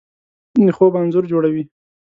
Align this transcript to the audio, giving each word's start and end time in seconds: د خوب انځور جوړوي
د 0.65 0.67
خوب 0.77 0.93
انځور 0.99 1.23
جوړوي 1.31 1.63